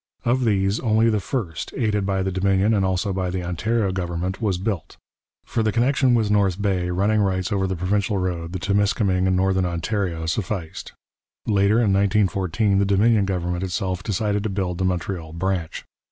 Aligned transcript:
Of 0.25 0.45
these 0.45 0.79
only 0.79 1.11
the 1.11 1.19
first, 1.19 1.75
aided 1.77 2.07
by 2.07 2.23
the 2.23 2.31
Dominion 2.31 2.73
and 2.73 2.83
also 2.83 3.13
by 3.13 3.29
the 3.29 3.43
Ontario 3.43 3.91
government, 3.91 4.41
was 4.41 4.57
built. 4.57 4.97
For 5.45 5.61
the 5.61 5.71
connection 5.71 6.15
with 6.15 6.31
North 6.31 6.59
Bay 6.59 6.89
running 6.89 7.21
rights 7.21 7.51
over 7.51 7.67
the 7.67 7.75
provincial 7.75 8.17
road, 8.17 8.51
the 8.53 8.57
Timiskaming 8.57 9.27
and 9.27 9.35
Northern 9.37 9.63
Ontario, 9.67 10.25
sufficed. 10.25 10.93
Later, 11.45 11.75
in 11.75 11.93
1914, 11.93 12.79
the 12.79 12.83
Dominion 12.85 13.25
government 13.25 13.61
itself 13.63 14.01
decided 14.01 14.41
to 14.41 14.49
build 14.49 14.79
the 14.79 14.85
Montreal 14.85 15.33
branch. 15.33 15.85